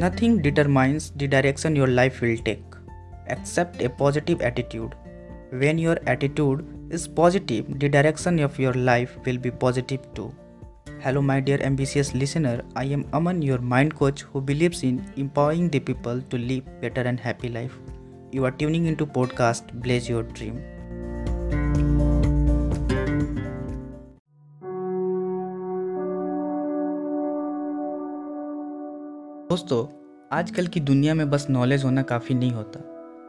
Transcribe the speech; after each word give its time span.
Nothing 0.00 0.42
determines 0.42 1.10
the 1.10 1.26
direction 1.26 1.76
your 1.76 1.86
life 1.86 2.20
will 2.20 2.36
take 2.36 2.64
except 3.28 3.82
a 3.82 3.88
positive 3.88 4.40
attitude. 4.42 4.94
When 5.50 5.78
your 5.78 5.98
attitude 6.06 6.64
is 6.90 7.08
positive, 7.08 7.78
the 7.78 7.88
direction 7.88 8.38
of 8.40 8.58
your 8.58 8.74
life 8.74 9.16
will 9.24 9.38
be 9.38 9.50
positive 9.50 10.12
too. 10.14 10.34
Hello, 11.00 11.22
my 11.22 11.40
dear 11.40 11.60
ambitious 11.62 12.14
listener. 12.14 12.62
I 12.74 12.84
am 12.84 13.06
Aman, 13.12 13.42
your 13.42 13.58
mind 13.58 13.94
coach 13.94 14.22
who 14.22 14.40
believes 14.40 14.82
in 14.82 15.04
empowering 15.16 15.68
the 15.70 15.80
people 15.80 16.20
to 16.20 16.38
live 16.38 16.64
better 16.80 17.02
and 17.02 17.18
happy 17.18 17.48
life. 17.48 17.76
You 18.32 18.44
are 18.44 18.50
tuning 18.50 18.86
into 18.86 19.06
podcast 19.06 19.72
Blaze 19.82 20.08
Your 20.08 20.22
Dream. 20.22 20.62
दोस्तों 29.50 29.99
आजकल 30.33 30.67
की 30.67 30.79
दुनिया 30.79 31.13
में 31.13 31.29
बस 31.29 31.45
knowledge 31.49 31.83
होना 31.83 32.01
काफ़ी 32.01 32.35
नहीं 32.35 32.51
होता। 32.51 32.81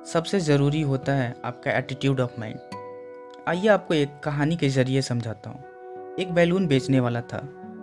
सबसे 0.07 0.39
ज़रूरी 0.41 0.81
होता 0.81 1.13
है 1.13 1.35
आपका 1.45 1.71
एटीट्यूड 1.71 2.21
ऑफ़ 2.21 2.39
माइंड 2.41 2.59
आइए 3.49 3.69
आपको 3.69 3.95
एक 3.95 4.09
कहानी 4.25 4.57
के 4.57 4.69
ज़रिए 4.69 5.01
समझाता 5.03 5.51
हूँ। 5.51 6.15
एक 6.17 6.33
बैलून 6.33 6.67
बेचने 6.67 7.01
वाला 7.01 7.21
था, 7.21 7.41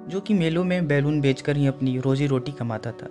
जो 0.09 0.21
कि 0.21 0.33
मेलों 0.33 0.63
में 0.63 0.87
बैलून 0.87 1.19
बेचकर 1.21 1.57
ही 1.57 1.67
अपनी 1.67 1.97
रोजी 1.99 2.27
रोटी 2.27 2.51
कमाता 2.51 2.91
था। 2.91 3.07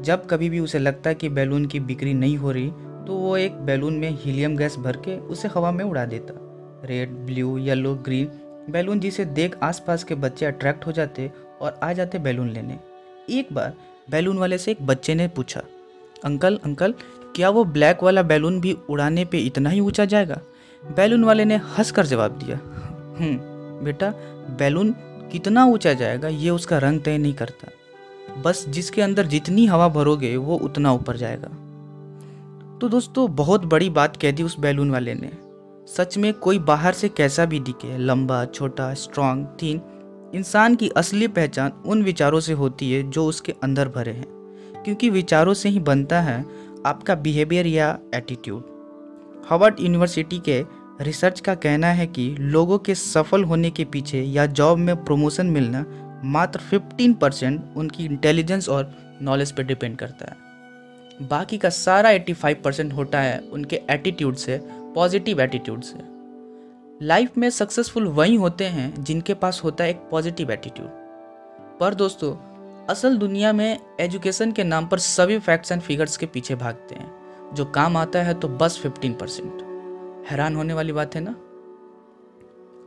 जब 0.00 0.26
कभी 0.26 0.48
भी 0.50 0.60
उसे 0.60 0.78
लगता 0.78 1.12
कि 1.12 1.28
बैलून 1.28 1.66
की 1.66 1.80
बिक्री 1.80 2.12
नहीं 2.14 2.36
हो 2.36 2.52
रही 2.52 2.70
तो 3.06 3.14
वो 3.14 3.36
एक 3.36 3.56
बैलून 3.60 3.94
में 3.94 4.10
हीलियम 4.12 4.56
गैस 4.56 4.76
भर 4.78 4.96
के 4.98 5.16
उसे 5.18 5.48
हवा 5.48 5.70
में 5.70 5.84
उड़ा 5.84 6.04
देता। 6.04 6.34
Red, 6.86 7.16
blue, 7.16 7.56
yellow, 7.58 7.94
green, 7.96 8.28
balloon 8.70 9.00
जिसे 9.00 9.24
देख 9.24 9.58
आसपास 9.62 10.04
के 10.04 10.14
बच्चे 10.16 10.46
अट्रैक्ट 10.46 10.86
हो 10.86 10.92
जाते 10.92 11.30
और 11.60 11.78
आ 11.82 11.92
जाते 11.92 12.18
बैलून 12.18 12.50
लेने। 12.50 12.78
एक 13.30 13.52
बार 13.52 13.74
बैलून 14.08 14.38
वाले 14.38 14.58
से 14.58 14.70
एक 14.70 14.86
बच्चे 14.86 15.14
ने 15.14 15.28
पूछा, 15.28 15.60
अंकल 16.24 16.58
अंकल, 16.64 16.94
क्या 17.36 17.50
वो 17.50 17.64
ब्लैक 17.64 18.02
वाला 18.02 18.22
बैलून 18.22 18.60
भी 18.60 18.76
उड़ाने 18.90 19.24
पे 19.24 19.38
इतना 19.38 19.70
ही 19.70 19.80
ऊँचा 19.80 20.04
जाएगा? 20.04 20.40
बैलून 20.82 21.24
वाले 21.24 21.44
ने 21.44 21.56
हंसकर 21.68 22.06
जवाब 22.06 22.38
दिया 22.38 22.56
हम्म 23.18 23.84
बेटा, 23.84 24.10
बैलून 24.58 24.94
कितना 25.32 25.64
ऊँचा 25.64 25.92
जाएगा 25.92 26.28
ये 26.28 26.50
उसका 26.50 26.78
रंग 26.78 27.00
तय 27.00 27.18
नहीं 27.18 27.34
करता। 27.34 27.70
बस 28.42 28.64
जिसके 28.68 29.02
अंदर 29.02 29.26
जितनी 29.26 29.66
हवा 29.66 29.88
भरोगे 29.88 30.36
वो 30.36 30.56
उतना 30.56 30.92
ऊपर 30.92 31.16
जाएगा। 31.16 31.48
तो 32.78 32.88
दोस्तों, 32.88 33.34
बहुत 33.36 33.64
बड़ी 33.64 33.90
बात 33.90 34.16
कह 34.16 34.30
दी 34.30 34.42
उस 34.42 34.58
बैलून 34.60 34.90
वाले 34.90 35.14
ने। 35.14 35.30
सच 35.88 36.16
में 36.18 36.32
कोई 36.34 36.58
बाहर 36.60 36.92
से 36.92 37.08
कैसा 37.08 37.44
भी 37.44 37.60
दिखे, 37.60 37.96
लंबा, 37.98 38.44
छोटा 38.44 38.92
स्ट्रांग 38.94 39.44
थीन 39.62 39.80
इंसान 40.34 40.74
की 40.74 40.88
असली 40.88 41.26
पहचान 41.28 41.72
उन 41.86 42.02
विचारों 42.02 42.40
से 42.40 42.52
होती 42.52 42.92
है 42.92 43.10
जो 43.10 43.26
उसके 43.26 43.54
अंदर 43.62 43.88
भरे 43.88 44.12
हैं। 44.12 44.34
क्योंकि 44.84 45.10
विचारों 45.10 45.54
से 45.54 45.68
ही 45.68 45.80
बनता 45.80 46.20
है 46.20 46.44
आपका 46.86 47.14
बिहेवियर 47.14 47.66
या 47.66 47.98
एटीट्यूड 48.14 48.64
हार्वर्ड 49.50 49.74
यूनिवर्सिटी 49.80 50.38
के 50.38 50.64
रिसर्च 51.00 51.40
का 51.40 51.54
कहना 51.54 51.86
है 51.86 52.06
कि 52.06 52.36
लोगों 52.40 52.78
के 52.78 52.94
सफल 52.94 53.44
होने 53.44 53.70
के 53.70 53.84
पीछे 53.84 54.22
या 54.22 54.46
जॉब 54.46 54.78
में 54.78 55.04
प्रमोशन 55.04 55.46
मिलना 55.46 55.84
मात्र 56.24 56.60
15 56.74 57.14
परसेंट 57.14 57.64
उनकी 57.76 58.04
इंटेलिजेंस 58.04 58.68
और 58.68 58.94
नॉलेज 59.22 59.52
पर 59.52 59.62
डिपेंड 59.62 59.96
करता 59.96 60.26
है। 60.26 60.36
बाकी 61.28 61.58
का 61.58 61.68
सारा 61.68 62.10
85 62.10 62.62
परसेंट 62.64 62.92
होता 62.92 63.20
है 63.20 63.38
उनके 63.38 63.80
एटीट्यूड 63.90 64.34
से 64.34 64.60
पॉजिटिव 64.64 65.40
एटीट्यूड 65.40 65.82
से। 65.82 66.13
लाइफ 67.02 67.38
में 67.38 67.50
सक्सेसफुल 67.50 68.06
वही 68.06 68.34
होते 68.34 68.64
हैं 68.64 69.04
जिनके 69.04 69.34
पास 69.34 69.60
होता 69.64 69.84
है 69.84 69.90
एक 69.90 69.96
पॉजिटिव 69.96 70.50
एटीट्यूड 70.50 70.88
पर 71.80 71.94
दोस्तों, 71.94 72.36
असल 72.86 73.16
दुनिया 73.16 73.52
में 73.52 73.80
एजुकेशन 74.00 74.52
के 74.52 74.64
नाम 74.64 74.86
पर 74.86 74.98
सभी 74.98 75.38
फैक्ट्स 75.38 75.72
एंड 75.72 75.82
फिगर्स 75.82 76.16
के 76.16 76.26
पीछे 76.26 76.54
भागते 76.54 76.94
हैं। 76.94 77.54
जो 77.54 77.64
काम 77.64 77.96
आता 77.96 78.22
है 78.22 78.34
तो 78.34 78.48
बस 78.48 78.78
15 78.78 79.18
परसेंट 79.20 79.62
हैरान 80.30 80.56
होने 80.56 80.74
वाली 80.74 80.92
बात 80.92 81.14
है 81.14 81.20
ना? 81.20 81.36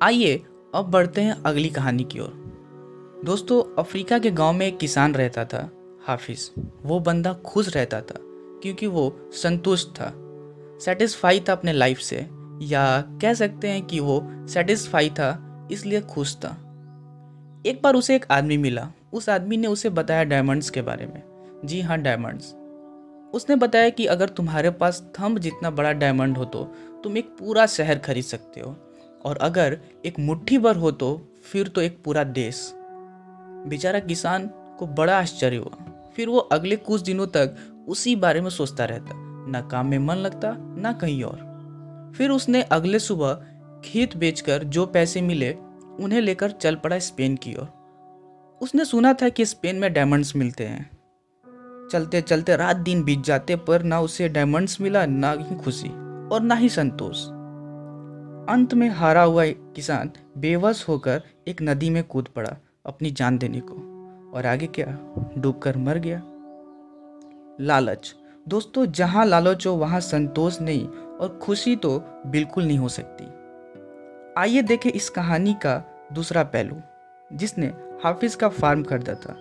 आइए, 0.06 0.44
अब 0.76 0.92
बढ़ते 0.92 1.22
हैं 1.22 1.44
अगली 1.44 1.70
कहानी 1.70 2.04
की 2.04 2.20
ओर। 2.20 2.32
दोस्तों, 3.26 3.84
अफ्रीका 3.84 4.20
के 4.20 4.32
गाँव 4.32 4.54
में 4.54 4.68
एक 4.68 4.78
किसान 4.78 5.16
रहता 5.16 5.46
था, 5.46 5.70
हाफिज। 6.08 6.52
वो 6.84 7.00
बंदा 7.00 7.34
खुश 7.34 7.76
रहता 7.76 8.02
था, 8.02 8.20
क्योंकि 8.62 8.88
वो 8.88 9.30
संतुष्ट 9.34 9.90
था। 9.90 10.14
सेटिस्फाई 10.82 11.40
था 11.40 11.52
अपने 11.52 11.74
लाइफ 11.74 12.00
से। 12.00 12.37
या 12.62 13.02
कह 13.22 13.34
सकते 13.34 13.68
हैं 13.68 13.82
कि 13.82 14.00
वो 14.00 14.22
सेटिस्फाई 14.48 15.10
था, 15.10 15.68
इसलिए 15.72 16.02
खुश 16.02 16.36
था। 16.36 16.50
एक 17.66 17.80
बार 17.84 17.96
उसे 17.96 18.16
एक 18.16 18.26
आदमी 18.32 18.58
मिला। 18.58 18.92
उस 19.14 19.30
आदमी 19.30 19.58
ने 19.58 19.68
उसे 19.68 19.90
बताया 19.90 20.24
डायमंड्स 20.24 20.70
के 20.70 20.82
बारे 20.82 21.06
में। 21.06 21.22
जी 21.66 21.82
हाँ 21.82 21.98
डायमंड्स 21.98 22.54
उसने 23.34 23.56
बताया 23.56 23.90
कि 23.90 24.06
अगर 24.06 24.30
तुम्हारे 24.30 24.70
पास 24.70 25.02
थंब 25.20 25.40
जितना 25.40 25.70
बड़ा 25.70 25.92
डायमंड 25.92 26.38
हो 26.38 26.46
तो 26.46 26.64
तुम 27.04 27.18
एक 27.18 27.26
पूरा 27.26 27.66
शहर 27.66 27.98
खरीद 27.98 28.24
सकते 28.24 28.62
हो। 28.62 28.76
और 29.26 29.38
अगर 29.38 29.78
एक 30.06 30.20
मुट्ठी 30.20 30.58
भर 30.58 30.76
हो 30.76 30.92
तो 30.92 31.10
फिर 31.52 31.68
तो 31.68 31.82
एक 31.82 31.98
पूरा 32.04 32.24
देश। 32.24 32.72
बेचारा 33.68 34.00
किसान 34.00 34.50
को 34.80 34.88
बड़ा 34.88 35.20
आश्चर्य 35.20 35.58
हुआ। 35.58 35.86
फिर 36.16 36.30
वो 36.30 36.38
अगले 36.38 36.76
कुछ 36.76 37.02
दिनों 37.02 37.28
तक 37.28 37.56
उसी 37.88 38.16
बारे 38.16 38.42
में 38.42 38.50
सोचता 38.50 38.86
रहता। 38.86 39.12
ना 39.52 39.62
काम 39.62 39.88
में 39.88 40.00
मन 40.00 40.16
लगता, 40.16 40.56
ना 40.78 40.94
कहीं 40.94 41.24
और। 41.24 41.47
फिर 42.16 42.30
उसने 42.30 42.62
अगले 42.62 43.00
सुबह 43.00 43.42
खेत 43.86 44.18
बेचकर 44.18 44.64
जो 44.64 44.86
पैसे 44.86 45.22
मिले, 45.22 45.54
उन्हें 46.00 46.22
लेकर 46.22 46.52
चल 46.52 46.76
पड़ा 46.76 47.00
स्पेन 47.00 47.36
की 47.36 47.56
ओर। 47.56 47.68
उसने 48.62 48.86
सुना 48.86 49.14
था 49.14 49.30
कि 49.30 49.46
स्पेन 49.46 49.76
में 49.76 49.94
डायमंड्स 49.94 50.36
मिलते 50.36 50.64
हैं। 50.64 50.98
चलते 51.92 52.22
चलते 52.22 52.56
रात 52.56 52.76
दिन 52.76 53.04
बीत 53.04 53.20
जाते 53.20 53.56
पर 53.56 53.84
ना 53.84 54.02
उसे 54.02 54.30
डायमंड्स 54.30 54.82
मिला, 54.82 55.06
ना 55.06 55.32
ही 55.32 55.56
खुशी 55.56 55.90
और 56.28 56.42
ना 56.42 56.56
ही 56.56 56.70
संतोष। 56.70 57.26
अंत 58.50 58.74
में 58.74 58.90
हारा 58.90 59.24
हुआ 59.24 59.46
किसान 59.48 60.12
बेवस 60.38 60.86
होकर 60.88 61.24
एक 61.48 61.62
नदी 61.62 61.90
में 61.90 62.04
कूद 62.04 62.28
पड़ा 62.28 62.58
अपनी 62.86 63.12
जान 63.12 63.38
देने 63.38 63.62
को 63.64 63.76
और 64.34 64.46
आगे 64.46 64.68
क्या? 64.68 64.98
डूबकर 65.38 65.78
मर 65.78 65.98
गया। 65.98 66.22
लालच। 67.62 68.16
दोस्तों, 68.48 68.86
जहाँ 68.86 69.26
लालच 69.26 69.68
हो, 69.68 69.74
वहाँ 69.74 70.00
संतोष 70.00 70.62
नहीं 70.62 70.88
और 71.22 71.40
खुशी 71.42 71.76
तो 71.76 71.98
बिल्कुल 72.26 72.66
नहीं 72.66 72.78
हो 72.78 72.90
सकती। 72.90 73.26
आइए 74.38 74.62
देखें 74.62 74.90
इस 74.92 75.10
कहानी 75.10 75.54
का 75.54 75.82
दूसरा 76.14 76.44
पहलू, 76.44 76.76
जिसने 77.32 77.74
हाफिज 78.04 78.36
का 78.36 78.50
फार्म 78.50 78.84
खरीदा 78.84 79.14
था। 79.14 79.36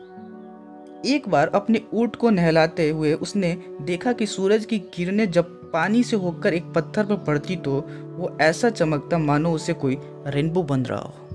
एक 1.05 1.29
बार 1.29 1.49
अपने 1.49 1.81
ऊँट 1.95 2.17
को 2.17 2.31
नहलाते 2.31 2.89
हुए 2.91 3.13
उसने 3.15 3.53
देखा 3.83 4.13
कि 4.13 4.27
सूरज 4.27 4.65
की 4.65 4.79
किरणें 4.95 5.31
जब 5.31 5.55
पानी 5.73 6.03
से 6.03 6.17
होकर 6.17 6.55
एक 6.55 6.73
पत्थर 6.73 7.07
पर 7.07 7.17
पड़ती 7.17 7.57
तो 7.57 7.81
वो 8.17 8.37
ऐसा 8.41 8.71
चमकता 8.71 9.19
मानो 9.19 9.53
उसे 9.53 9.73
कोई 9.73 9.99
रेनबो 10.27 10.63
बन 10.63 10.85
रहा 10.85 11.01
हो। 11.01 11.26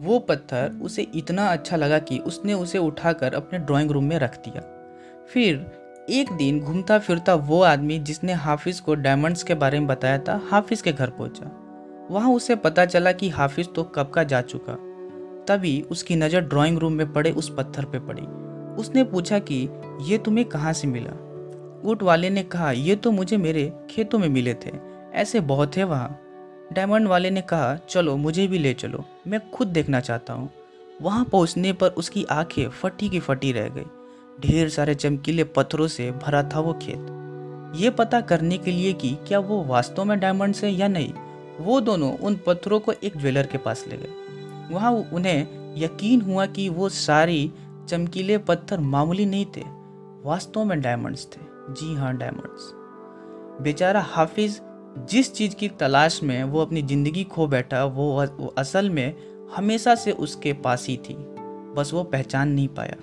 वो 0.00 0.18
पत्थर 0.18 0.78
उसे 0.82 1.02
इतना 1.02 1.46
अच्छा 1.46 1.76
लगा 1.76 1.98
कि 1.98 2.18
उसने 2.18 2.54
उसे 2.54 2.78
उठाकर 2.78 3.34
अपने 3.34 3.58
ड्राइंग 3.58 3.90
रूम 3.90 4.04
में 4.04 4.18
रख 4.18 4.36
दिया। 4.36 4.62
फिर 5.32 5.80
एक 6.10 6.32
दिन 6.32 6.60
घूमता 6.60 6.98
फिरता 6.98 7.34
वो 7.34 7.62
आदमी 7.62 7.98
जिसने 7.98 8.32
हाफिज़ 8.32 8.82
को 8.82 8.94
डायमंड्स 8.94 9.42
के 9.42 9.54
बारे 9.54 9.78
में 9.78 9.88
बताया 9.88 10.18
था, 10.18 10.40
हाफिज़ 10.50 10.82
के 10.82 10.92
घर 10.92 11.10
पहुँचा। 11.10 11.56
वहाँ 12.10 12.32
उसे 12.32 12.56
पता 12.56 12.84
चला 12.84 13.12
कि 13.12 13.28
हाफिज़ 13.28 13.66
तो 13.66 13.84
कब 13.84 14.10
का 14.10 14.24
जा 14.24 14.40
चुका। 14.40 14.72
तभी 15.44 15.80
उसकी 15.90 16.16
नज़र 16.16 16.40
ड्राइंग 16.40 16.78
रूम 16.78 16.92
में 16.92 17.12
पड़े 17.12 17.30
उस 17.30 17.54
पत्थर 17.58 17.84
पे 17.84 17.98
पड़ी। 17.98 18.22
उसने 18.82 19.04
पूछा 19.04 19.38
कि, 19.38 19.68
ये 20.02 20.18
तुम्हें 20.18 20.48
कहाँ 20.48 20.72
से 20.72 20.88
मिला? 20.88 21.12
ऊट 21.84 22.02
वाले 22.02 22.30
ने 22.30 22.42
कहा, 22.42 22.70
ये 22.70 22.96
तो 22.96 23.10
मुझे 23.10 23.36
मेरे 23.36 23.72
खेतों 23.90 24.18
में 24.18 24.28
मिले 24.28 24.54
थे। 24.54 24.70
ऐसे 25.14 25.40
बहुत 25.40 25.76
है 25.76 25.84
वहाँ। 25.84 26.20
डायमंड 26.72 27.08
वाले 27.08 27.30
ने 27.30 27.40
कहा, 27.40 27.76
चलो, 27.88 28.16
मुझे 28.16 28.46
भी 28.46 28.58
ले 28.58 28.72
चलो। 28.74 29.04
मैं 29.26 29.50
खुद 29.50 29.68
देखना 29.68 30.00
चाहता 30.00 30.32
हूँ। 30.32 30.50
वहाँ 31.02 31.24
पहुँचने 31.24 31.72
पर 31.72 31.88
उसकी 31.88 32.24
आँखें 32.24 32.68
फटी 32.68 33.08
की 33.08 33.20
फटी 33.20 33.52
रह 33.52 33.68
गई। 33.68 33.86
ढेर 34.40 34.68
सारे 34.68 34.94
चमकीले 34.94 35.44
पत्थरों 35.44 35.86
से 35.88 36.10
भरा 36.12 36.42
था 36.42 36.60
वो 36.60 36.72
खेत। 36.72 37.16
ये 37.76 37.90
पता 37.90 38.20
करने 38.20 38.58
के 38.58 38.70
लिए 38.70 38.92
कि 38.92 39.16
क्या 39.28 39.38
वो 39.38 39.62
वास्तव 39.64 40.04
में 40.04 40.18
डायमंड 40.20 40.56
है 40.56 40.70
या 40.70 40.88
नहीं, 40.88 41.12
वो 41.60 41.80
दोनों 41.80 42.12
उन 42.18 42.38
पत्थरों 42.46 42.80
को 42.80 42.92
एक 42.92 43.16
ज्वेलर 43.16 43.46
के 43.46 43.58
पास 43.58 43.84
ले 43.88 43.96
गए। 43.96 44.74
वहाँ 44.74 44.92
उन्हें 45.12 45.74
यकीन 45.76 46.20
हुआ 46.20 46.46
कि 46.46 46.68
वो 46.68 46.88
सारी 46.88 47.52
चमकीले 47.88 48.38
पत्थर 48.38 48.80
मामूली 48.80 49.26
नहीं 49.26 49.46
थे, 49.56 49.62
वास्तव 50.24 50.64
में 50.64 50.80
डायमंड्स 50.80 51.26
थे। 51.26 51.40
जी 51.70 51.94
हाँ 51.94 52.16
डायमंड्स। 52.16 52.72
बेचारा 53.62 54.00
हाफिज़ 54.00 54.60
जिस 54.98 55.32
चीज़ 55.34 55.54
की 55.54 55.68
तलाश 55.68 56.22
में 56.22 56.42
वो 56.44 56.60
अपनी 56.60 56.82
ज़िंदगी 56.82 57.24
खो 57.24 57.46
बैठा 57.46 57.84
वो, 57.84 58.16
असल 58.58 58.90
में 58.90 59.14
हमेशा 59.56 59.94
से 59.94 60.12
उसके 60.12 60.52
पास 60.52 60.86
ही 60.88 60.96
थी। 60.96 61.14
बस 61.74 61.90
वो 61.94 62.02
पहचान 62.04 62.48
नहीं 62.48 62.68
पाया। 62.68 62.96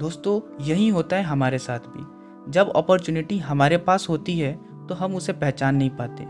दोस्तों 0.00 0.64
यही 0.64 0.88
होता 0.88 1.16
है 1.16 1.22
हमारे 1.22 1.58
साथ 1.58 1.78
भी। 1.78 2.52
जब 2.52 2.72
अपॉर्चुनिटी 2.76 3.38
हमारे 3.38 3.76
पास 3.78 4.08
होती 4.08 4.38
है 4.38 4.52
तो 4.88 4.94
हम 4.94 5.14
उसे 5.14 5.32
पहचान 5.32 5.76
नहीं 5.76 5.90
पाते। 5.90 6.24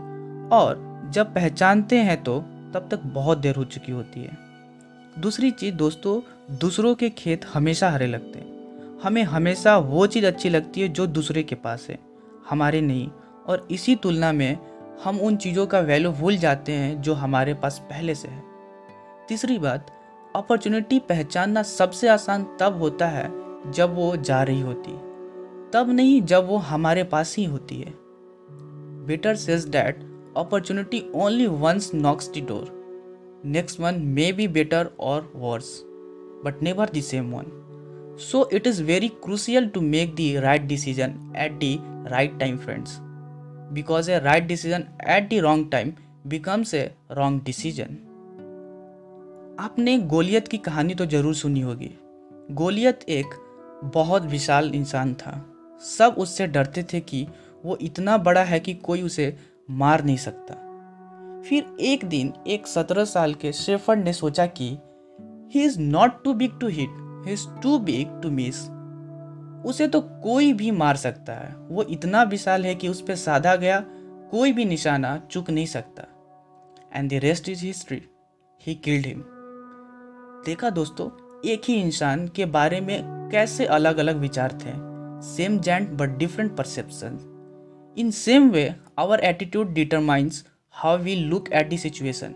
और 0.55 1.09
जब 1.13 1.33
पहचानते 1.33 1.97
हैं 1.97 2.23
तो 2.23 2.39
तब 2.73 2.87
तक 2.91 2.99
बहुत 3.05 3.37
देर 3.37 3.55
हो 3.55 3.63
चुकी 3.63 3.91
होती 3.91 4.19
है। 4.19 4.37
दूसरी 5.19 5.51
चीज़ 5.51 5.75
दोस्तों 5.75 6.19
दूसरों 6.57 6.95
के 6.95 7.09
खेत 7.09 7.45
हमेशा 7.53 7.89
हरे 7.89 8.07
लगते 8.07 8.39
हैं। 8.39 8.99
हमें 9.03 9.23
हमेशा 9.23 9.77
वो 9.77 10.07
चीज़ 10.07 10.25
अच्छी 10.25 10.49
लगती 10.49 10.81
है 10.81 10.87
जो 10.87 11.07
दूसरे 11.07 11.43
के 11.43 11.55
पास 11.55 11.87
है। 11.89 11.99
हमारे 12.49 12.81
नहीं 12.81 13.07
और 13.47 13.67
इसी 13.71 13.95
तुलना 13.95 14.31
में 14.31 14.57
हम 15.03 15.19
उन 15.19 15.37
चीज़ों 15.37 15.65
का 15.67 15.79
वैल्यू 15.79 16.11
भूल 16.11 16.37
जाते 16.37 16.71
हैं 16.71 17.01
जो 17.01 17.13
हमारे 17.13 17.53
पास 17.53 17.79
पहले 17.89 18.15
से 18.15 18.27
है। 18.27 18.43
तीसरी 19.29 19.57
बात 19.59 19.91
अपॉर्चुनिटी 20.35 20.99
पहचानना 20.99 21.63
सबसे 21.63 22.07
आसान 22.07 22.43
तब 22.59 22.77
होता 22.77 23.07
है 23.07 23.29
जब 23.71 23.95
वो 23.95 24.15
जा 24.17 24.43
रही 24.43 24.61
होती 24.61 24.91
तब 25.73 25.89
नहीं 25.89 26.21
जब 26.21 26.47
वो 26.47 26.57
हमारे 26.57 27.03
पास 27.03 27.35
ही 27.37 27.45
होती 27.45 27.79
है। 27.81 27.93
Better 29.07 29.35
says 29.35 29.69
that 29.69 30.03
opportunity 30.37 31.03
only 31.15 31.47
once 31.47 31.91
knocks 31.95 32.31
the 32.37 32.45
door 32.47 33.41
next 33.45 33.79
one 33.79 34.01
may 34.15 34.31
be 34.31 34.47
better 34.47 34.89
और 34.99 35.31
worse 35.35 35.81
but 36.45 36.63
never 36.63 36.89
the 36.95 37.01
same 37.01 37.31
one 37.31 37.59
So 38.15 38.39
it 38.51 38.67
is 38.67 38.79
very 38.79 39.07
crucial 39.21 39.67
to 39.69 39.81
make 39.81 40.11
the 40.15 40.37
right 40.37 40.67
decision 40.67 41.15
at 41.33 41.59
the 41.59 41.79
right 42.11 42.35
time, 42.39 42.59
friends. 42.59 42.91
Because 43.73 44.09
a 44.09 44.17
right 44.23 44.47
decision 44.47 44.83
at 45.09 45.29
the 45.29 45.37
wrong 45.41 45.61
time 45.69 45.91
becomes 46.27 46.73
a 46.73 46.87
wrong 47.17 47.39
decision. 47.49 47.87
आपने 49.59 49.97
Goliath 49.99 50.47
की 50.47 50.57
कहानी 50.57 50.95
तो 50.95 51.05
ज़रूर 51.05 51.35
सुनी 51.35 51.61
होगी। 51.61 51.91
गोलियत 52.51 52.99
एक 53.09 53.25
बहुत 53.83 54.23
विशाल 54.23 54.71
इंसान 54.75 55.13
था। 55.13 55.45
सब 55.81 56.15
उससे 56.17 56.47
डरते 56.47 56.83
थे 56.83 56.99
कि 56.99 57.27
वो 57.65 57.77
इतना 57.81 58.17
बड़ा 58.17 58.43
है 58.43 58.59
कि 58.59 58.73
कोई 58.73 59.01
उसे 59.01 59.37
मार 59.71 60.03
नहीं 60.03 60.17
सकता। 60.17 60.53
फिर 61.49 61.77
एक 61.79 62.05
दिन 62.05 62.33
एक 62.47 62.67
सत्रह 62.67 63.05
साल 63.05 63.33
के 63.33 63.51
शेफर्ड 63.53 64.03
ने 64.03 64.13
सोचा 64.13 64.45
कि 64.45 64.77
he 65.53 65.63
is 65.63 65.79
not 65.79 66.23
too 66.23 66.33
big 66.33 66.59
to 66.59 66.67
hit 66.67 67.23
he 67.27 67.33
is 67.33 67.47
too 67.61 67.79
big 67.79 68.21
to 68.21 68.29
miss 68.31 68.55
उसे 69.65 69.87
तो 69.87 70.01
कोई 70.01 70.53
भी 70.53 70.71
मार 70.71 70.95
सकता 70.95 71.33
है। 71.33 71.55
वो 71.69 71.83
इतना 71.83 72.23
विशाल 72.23 72.65
है 72.65 72.75
कि 72.75 72.87
उस 72.87 73.01
पर 73.01 73.15
साधा 73.15 73.55
गया, 73.55 73.79
कोई 74.31 74.53
भी 74.53 74.65
निशाना 74.65 75.17
चुक 75.31 75.49
नहीं 75.49 75.65
सकता। 75.65 76.07
And 76.95 77.09
the 77.09 77.13
rest 77.13 77.49
is 77.49 77.65
history 77.65 78.01
he 78.61 78.75
killed 78.75 79.05
him 79.05 79.23
देखा 80.45 80.69
दोस्तों, 80.69 81.09
एक 81.49 81.61
ही 81.65 81.75
इंसान 81.75 82.27
के 82.27 82.45
बारे 82.45 82.81
में 82.81 83.29
कैसे 83.31 83.65
अलग 83.65 83.97
अलग 83.97 84.17
विचार 84.17 84.53
थे। 84.53 84.71
Same 85.27 85.59
giant 85.59 85.89
but 85.89 86.17
different 86.17 86.55
perception 86.57 87.19
in 87.97 88.11
same 88.11 88.49
way 88.49 88.75
our 88.99 89.19
attitude 89.19 89.73
determines 89.73 90.43
how 90.71 90.97
we 90.97 91.15
look 91.15 91.51
at 91.53 91.73
the 91.73 91.77
situation 91.77 92.33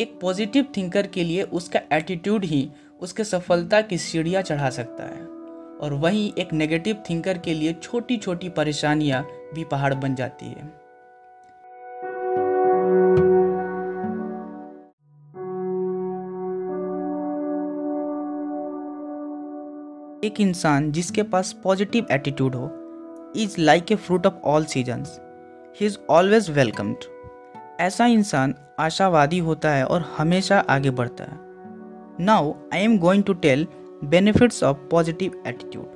एक 0.00 0.18
पॉजिटिव 0.20 0.66
थिंकर 0.76 1.06
के 1.06 1.24
लिए 1.24 1.42
उसका 1.42 1.80
एटीट्यूड 1.92 2.44
ही 2.44 2.68
उसके 3.00 3.24
सफलता 3.24 3.80
की 3.80 3.98
सीढ़ियाँ 3.98 4.42
चढ़ा 4.42 4.70
सकता 4.70 5.04
है। 5.04 5.35
और 5.80 5.92
वहीं 5.92 6.32
एक 6.38 6.52
नेगेटिव 6.52 7.02
थिंकर 7.10 7.38
के 7.38 7.54
लिए 7.54 7.72
छोटी 7.72 8.16
छोटी 8.16 8.48
परेशानियाँ 8.48 9.22
भी 9.54 9.64
पहाड़ 9.64 9.94
बन 9.94 10.14
जाती 10.14 10.46
है। 10.46 10.86
एक 20.24 20.40
इंसान 20.40 20.92
जिसके 20.92 21.22
पास 21.22 21.52
पॉजिटिव 21.64 22.06
एटीट्यूड 22.10 22.54
हो 22.54 22.70
is 23.36 23.54
like 23.58 23.92
a 23.92 23.94
fruit 23.94 24.26
of 24.26 24.34
all 24.44 24.64
seasons 24.64 25.20
he 25.80 25.86
is 25.86 25.98
always 26.10 26.50
welcomed 26.50 26.96
ऐसा 27.80 28.06
इंसान 28.06 28.54
आशावादी 28.78 29.38
होता 29.38 29.70
है 29.70 29.84
और 29.86 30.00
हमेशा 30.16 30.58
आगे 30.58 30.90
बढ़ता 30.90 31.24
है। 31.24 31.38
Now 32.24 32.54
I 32.74 32.80
am 32.80 32.98
going 32.98 33.24
to 33.24 33.34
tell 33.34 33.66
benefits 34.10 34.62
of 34.62 34.76
positive 34.88 35.34
attitude. 35.44 35.88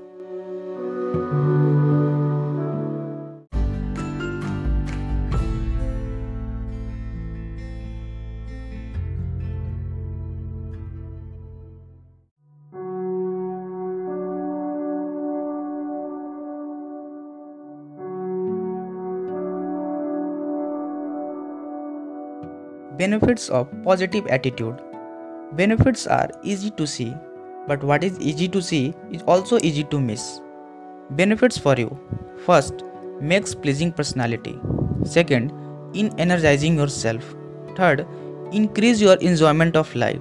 Benefits 22.99 23.49
of 23.49 23.67
positive 23.83 24.27
attitude 24.27 24.79
Benefits 25.53 26.07
are 26.07 26.31
easy 26.45 26.71
to 26.71 26.87
see, 26.87 27.13
but 27.71 27.85
what 27.85 28.05
is 28.05 28.21
easy 28.21 28.49
to 28.49 28.63
see 28.71 28.95
is 29.13 29.23
also 29.23 29.59
easy 29.63 29.85
to 29.85 30.01
miss. 30.01 30.41
Benefits 31.11 31.59
for 31.59 31.77
you 31.77 31.91
First, 32.47 32.85
makes 33.21 33.55
pleasing 33.55 33.93
personality. 33.93 34.59
Second, 35.05 35.53
in 35.93 36.09
energizing 36.19 36.77
yourself. 36.77 37.35
Third, 37.77 38.07
increase 38.51 39.01
your 39.01 39.17
enjoyment 39.17 39.77
of 39.77 39.95
life. 39.95 40.21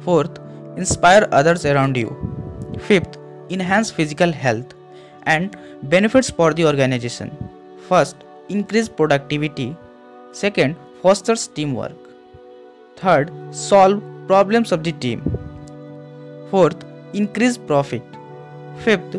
Fourth, 0.00 0.38
inspire 0.76 1.28
others 1.30 1.66
around 1.66 1.96
you. 1.96 2.10
Fifth, 2.78 3.18
enhance 3.50 3.90
physical 3.90 4.32
health. 4.32 4.74
And 5.24 5.56
benefits 5.82 6.30
for 6.30 6.54
the 6.54 6.66
organization. 6.66 7.30
First, 7.88 8.16
increase 8.48 8.88
productivity. 8.88 9.76
Second, 10.32 10.76
fosters 11.02 11.46
teamwork. 11.48 11.92
Third, 12.96 13.30
solve 13.50 14.02
problems 14.26 14.72
of 14.72 14.82
the 14.82 14.92
team. 14.92 15.31
Fourth, 16.52 16.84
increase 17.14 17.56
profit. 17.56 18.02
Fifth, 18.84 19.14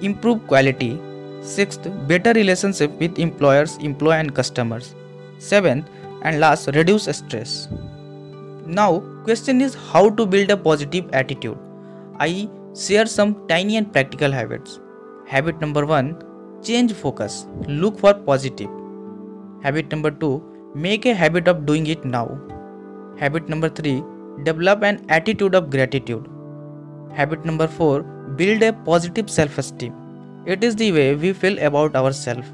improve 0.00 0.44
quality. 0.48 0.98
Sixth, 1.40 1.86
better 2.08 2.32
relationship 2.32 2.90
with 2.98 3.20
employers, 3.20 3.76
employee 3.76 4.16
and 4.16 4.34
customers. 4.34 4.96
Seventh, 5.38 5.86
and 6.22 6.40
last, 6.40 6.66
reduce 6.74 7.04
stress. 7.16 7.68
Now, 8.66 8.98
question 9.22 9.60
is 9.60 9.76
how 9.92 10.10
to 10.10 10.26
build 10.26 10.50
a 10.50 10.56
positive 10.56 11.08
attitude. 11.12 11.56
I 12.18 12.48
share 12.76 13.06
some 13.06 13.46
tiny 13.46 13.76
and 13.76 13.92
practical 13.92 14.32
habits. 14.32 14.80
Habit 15.28 15.60
number 15.60 15.86
1, 15.86 16.16
change 16.64 16.92
focus. 16.94 17.46
Look 17.68 18.00
for 18.00 18.12
positive. 18.12 18.70
Habit 19.62 19.88
number 19.92 20.10
2, 20.10 20.72
make 20.74 21.06
a 21.06 21.14
habit 21.14 21.46
of 21.46 21.64
doing 21.64 21.86
it 21.86 22.04
now. 22.04 22.26
Habit 23.20 23.48
number 23.48 23.68
3, 23.68 24.02
Develop 24.44 24.82
an 24.82 25.04
attitude 25.10 25.54
of 25.54 25.68
gratitude. 25.70 26.26
Habit 27.14 27.44
number 27.44 27.66
4 27.66 28.02
Build 28.36 28.62
a 28.62 28.72
positive 28.72 29.28
self 29.28 29.58
esteem. 29.58 29.92
It 30.46 30.64
is 30.64 30.74
the 30.76 30.90
way 30.92 31.14
we 31.14 31.32
feel 31.32 31.58
about 31.58 31.94
ourselves. 31.94 32.48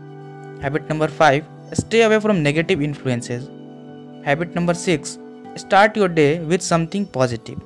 Habit 0.61 0.89
number 0.89 1.09
5 1.09 1.45
Stay 1.73 2.03
away 2.03 2.19
from 2.19 2.43
negative 2.43 2.83
influences. 2.83 3.49
Habit 4.25 4.55
number 4.55 4.75
6 4.75 5.19
Start 5.57 5.97
your 5.97 6.09
day 6.09 6.41
with 6.41 6.63
something 6.63 7.07
positive. 7.07 7.61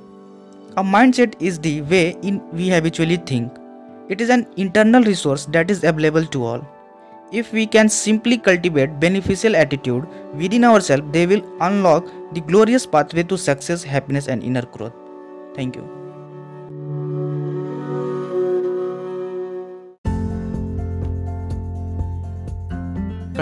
A 0.76 0.82
mindset 0.82 1.34
is 1.40 1.58
the 1.58 1.80
way 1.82 2.16
in 2.22 2.42
we 2.52 2.68
habitually 2.68 3.16
think. 3.16 3.50
It 4.08 4.20
is 4.20 4.28
an 4.28 4.46
internal 4.56 5.02
resource 5.02 5.46
that 5.46 5.70
is 5.70 5.84
available 5.84 6.26
to 6.26 6.44
all. 6.44 6.66
If 7.32 7.52
we 7.52 7.66
can 7.66 7.88
simply 7.88 8.36
cultivate 8.36 9.00
beneficial 9.00 9.56
attitude 9.56 10.06
within 10.34 10.64
ourselves, 10.64 11.04
they 11.12 11.26
will 11.26 11.42
unlock 11.62 12.06
the 12.34 12.42
glorious 12.42 12.84
pathway 12.84 13.22
to 13.24 13.38
success, 13.38 13.82
happiness, 13.82 14.28
and 14.28 14.42
inner 14.42 14.62
growth. 14.62 14.92
Thank 15.54 15.76
you. 15.76 16.01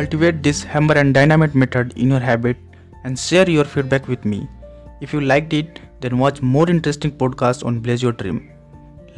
Cultivate 0.00 0.42
this 0.42 0.62
hammer 0.62 0.94
and 0.94 1.12
dynamite 1.12 1.54
method 1.54 1.92
in 1.94 2.08
your 2.08 2.20
habit 2.20 2.56
and 3.04 3.18
share 3.18 3.50
your 3.50 3.64
feedback 3.64 4.08
with 4.08 4.24
me. 4.24 4.48
If 5.02 5.12
you 5.12 5.20
liked 5.20 5.52
it, 5.52 5.78
then 6.00 6.16
watch 6.18 6.40
more 6.40 6.70
interesting 6.70 7.12
podcasts 7.12 7.62
on 7.66 7.80
Blaze 7.80 8.02
Your 8.02 8.12
Dream. 8.12 8.50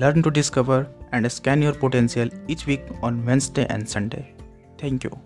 Learn 0.01 0.25
to 0.25 0.31
discover 0.33 0.89
and 1.13 1.31
scan 1.31 1.63
your 1.63 1.73
potential 1.73 2.29
each 2.49 2.67
week 2.67 2.83
on 3.01 3.25
Wednesday 3.25 3.65
and 3.71 3.89
Sunday. 3.89 4.35
Thank 4.77 5.05
you. 5.05 5.17